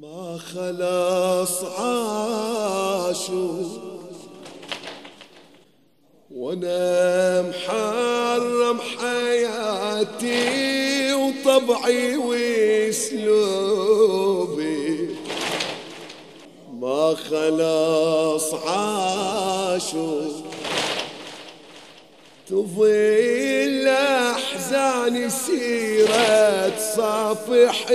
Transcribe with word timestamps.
ما 0.00 0.38
خلاص 0.38 1.64
عاشوا. 1.64 3.14
وأنا 6.34 7.42
محرم 7.42 8.80
حياتي 8.98 10.34
وطبعي 11.14 12.16
واسلوبي 12.16 13.28
ما 16.80 17.14
خلاص 17.14 18.54
عاشوا. 18.54 20.43
تظل 22.48 23.88
احزاني 23.88 25.30
سيرة 25.30 26.72
صافح 26.96 27.92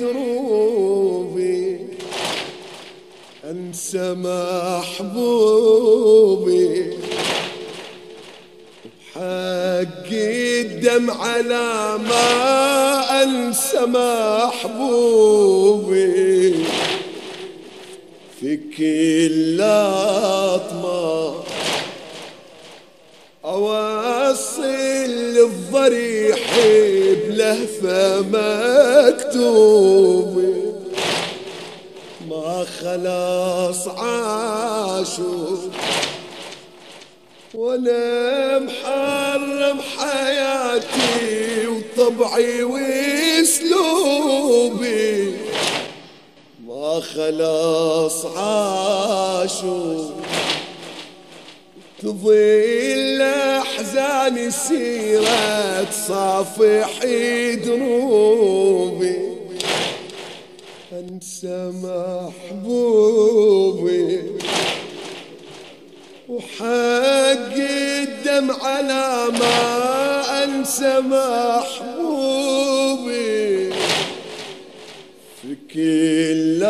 دروبي. 0.00 1.78
أنسى 3.44 4.14
محبوبي. 4.94 5.70
حق 9.14 10.10
الدم 10.12 11.10
على 11.10 11.98
ما 12.08 13.22
أنسى 13.22 13.86
محبوبي. 14.60 15.30
في 18.40 18.56
كل 18.76 19.60
اطمار 19.60 21.44
أواصل 24.60 25.38
الضريح 25.38 26.40
بلهفة 27.28 28.20
مكتوب. 29.12 30.34
ما 32.28 32.66
خلاص 32.80 33.88
عاشوا 33.88 35.56
وأنا 37.54 38.58
محرم 38.58 39.80
حياتي 39.98 41.66
وطبعي 41.66 42.62
واسلوبي. 42.62 43.80
ما 46.66 47.00
خلاص 47.00 48.26
عاشوا 48.26 50.19
تظل 52.02 53.22
احزاني 53.22 54.50
سيرة 54.50 55.84
تصافح 55.84 57.04
دروبي. 57.64 59.16
أنسى 60.92 61.72
محبوبي. 62.54 64.20
وحق 66.28 67.54
الدم 67.56 68.50
على 68.50 69.26
ما 69.38 70.44
أنسى 70.44 71.00
محبوبي. 71.00 72.40
في 75.42 75.50
كل 75.74 76.62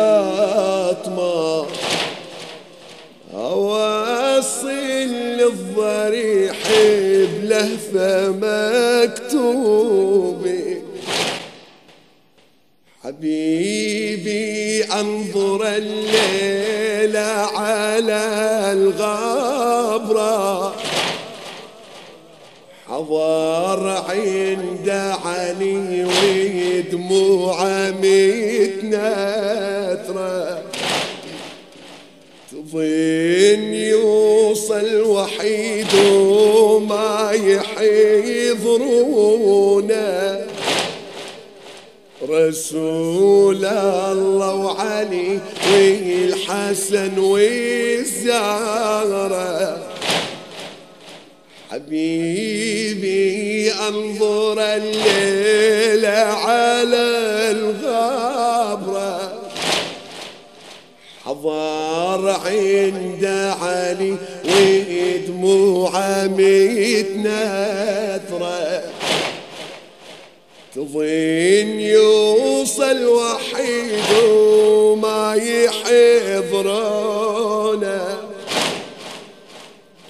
الضريح 5.43 6.57
بلهفة 7.41 8.29
مكتوبة. 9.11 10.61
حبيبي 13.03 14.83
أنظر 14.83 15.67
الليلة 15.67 17.31
على 17.57 18.21
الغابرة. 18.71 20.51
حضر 22.87 23.87
عند 24.09 24.89
علي 25.25 26.05
ودموعه 26.05 27.91
متنثره 27.91 29.60
تظن 32.71 33.73
يوصل 33.73 35.01
وحيد 35.01 35.93
وما 36.05 37.31
يحيضرونه 37.31 38.91
رسول 42.29 43.65
الله 43.65 44.55
وعلي 44.55 45.39
والحسن 45.71 47.19
والزهرة. 47.19 48.37
حبيبي 51.71 53.73
انظر 53.73 54.59
الليلة 54.59 56.09
على 56.09 57.07
الغابرة. 57.51 59.41
حضر 61.25 61.90
عند 62.31 63.25
علي 63.61 64.15
ودموعه 64.45 66.27
متنثرة 66.27 67.61
تظن 70.75 71.69
يوصل 71.79 73.05
وحيد 73.05 74.11
وما 74.23 75.35
يحضرونه. 76.55 76.97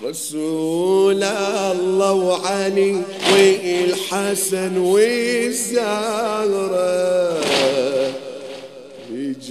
رسول 0.04 1.24
الله 1.24 2.14
وعلي 2.14 3.02
والحسن 3.34 4.78
والزهرة. 4.78 6.02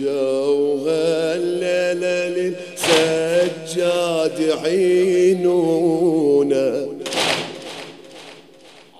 جوها 0.00 1.09
الليلة 2.90 3.50
للسجاد 3.70 4.58
عينونا 4.64 6.86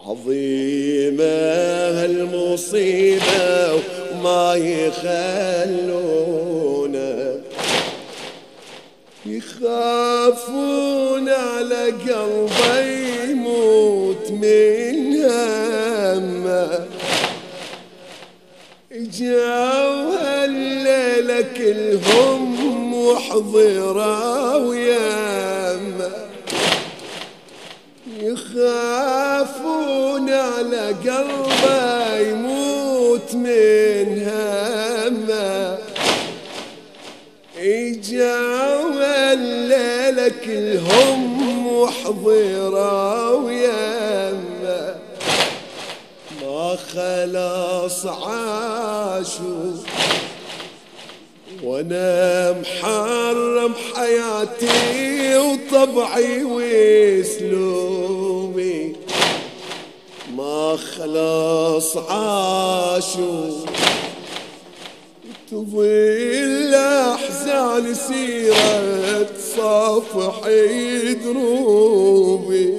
عظيمة 0.06 1.24
هالمصيبة 2.00 3.74
وما 3.74 4.54
يخلونا 4.94 6.30
يخافون 9.26 11.28
على 11.28 11.90
قلبي 11.90 13.30
يموت 13.30 14.30
من 14.30 15.14
همه 15.24 16.86
جاوا 18.92 20.16
هالليلة 20.20 21.44
كلهم 21.56 22.49
وحضرا 23.00 24.56
وياما 24.56 26.10
يخافون 28.20 30.30
على 30.30 30.86
قلبه 30.88 32.18
يموت 32.18 33.34
من 33.34 34.28
همه 34.28 35.78
اجاوا 37.58 39.32
الليلة 39.32 40.32
كلهم 40.44 41.66
وحضرا 41.66 43.30
وياما 43.30 44.96
ما 46.42 46.76
خلاص 46.94 48.06
عاشوا 48.06 49.69
وأنا 51.64 52.52
محرم 52.60 53.72
حياتي 53.94 55.36
وطبعي 55.36 56.44
واسلوبي. 56.44 58.00
ما 60.36 60.76
خلاص 60.76 61.96
عاشوا. 61.96 63.50
تظل 65.50 66.74
احزان 66.74 67.94
سيرة 67.94 69.30
صافح 69.56 70.40
دروبي 71.24 72.74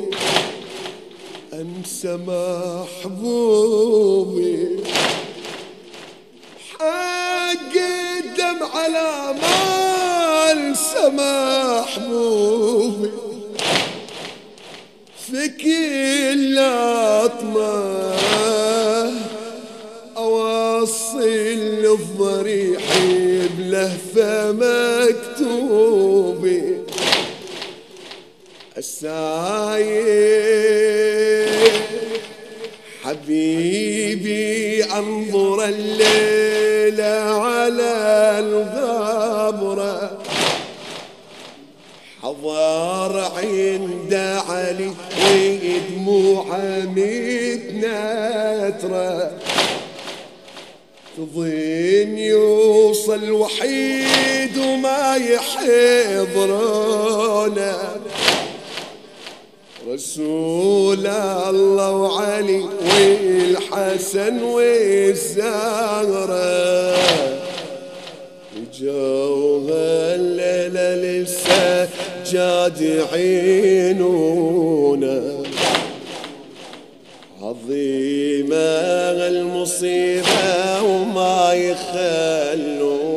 أنسى 1.54 2.20
محبوبي. 3.08 4.62
على 8.82 9.36
ما 9.42 10.52
انسى 10.52 11.10
محبوبي 11.14 13.12
في 15.28 15.42
كل 15.50 16.58
اطمه 16.58 18.16
أوان 18.18 19.16
اوصل 20.18 21.98
الضريح 22.00 22.82
بلهفة 23.58 24.52
مكتوبة 25.32 26.62
السايق 30.82 31.72
حبيبي 33.04 34.84
أنظر 34.84 35.66
على 37.00 37.96
الغابرة. 38.40 40.18
حضر 42.24 43.14
عند 43.38 44.14
علي 44.50 44.92
ودموعه 45.26 46.82
متناترة 46.96 48.32
تظن 51.18 52.18
يوصل 52.18 53.32
وحيد 53.32 54.58
وما 54.58 55.16
يحضرونه. 55.16 56.52
رسول 59.94 61.08
الله 61.08 61.92
وعلي 61.92 62.62
والحسن 62.62 64.44
والزهرة. 64.44 65.42
جوها 68.80 70.16
الليلة 70.16 70.96
للسجاد 72.26 72.80
عينونا 73.14 75.18
عظيمة 77.42 78.56
المصيبة 79.28 80.82
وما 80.84 81.54
يخلونا. 81.54 83.12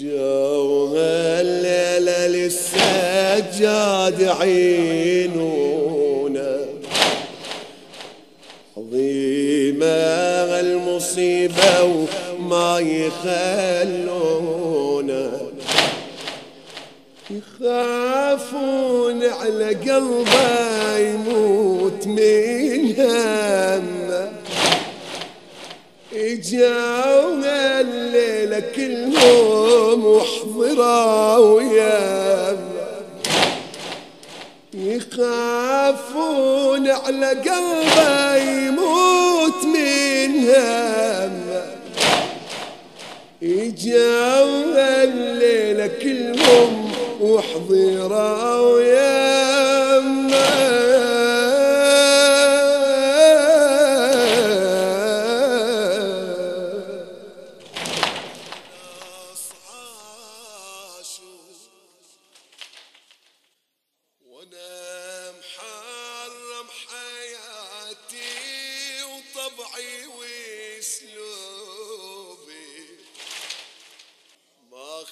جوها 0.00 0.37
عينونا 4.40 5.98
عظيمة 8.76 9.86
المصيبة 10.60 11.82
وما 11.82 12.78
يخلونا 12.78 14.38
يخافون 17.30 19.24
على 19.24 19.74
قلبه 19.74 20.98
يموت 20.98 22.06
من 22.06 22.94
همه 22.98 24.32
اجاونا 26.14 27.80
الليلة 27.80 28.60
كلهم 28.76 30.06
وحضروا 30.06 31.36
ويانا 31.36 32.27
يخافون 34.98 36.90
على 36.90 37.28
قلبه 37.28 38.36
يموت 38.36 39.64
من 39.64 40.38
همه 40.48 41.64
اجاونا 43.42 45.04
الليلة 45.04 45.86
كلهم 45.86 46.92
وحضروا 47.20 48.87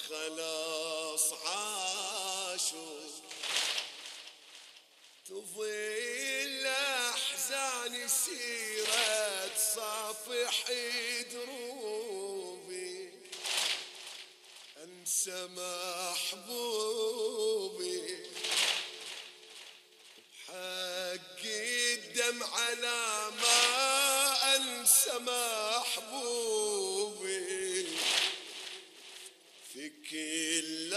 خلاص 0.09 1.33
عاشوا. 1.33 2.97
تظل 5.25 6.65
احزاني 6.67 8.07
سيرة 8.07 9.51
صافح 9.75 10.71
دروبي. 11.31 13.11
أنسى 14.83 15.47
محبوبي. 16.37 16.77
حق 20.47 21.43
الدم 21.43 22.43
على 22.43 23.31
ما 23.41 24.55
أنسى 24.55 25.13
محبوبي. 25.19 26.66
في 29.77 29.89
كل 29.89 30.95